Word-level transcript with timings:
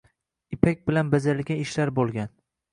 Ipak 0.57 0.81
bilan 0.87 1.13
bajarilgan 1.13 1.63
ishlar 1.69 1.95
bo’lgan. 2.01 2.37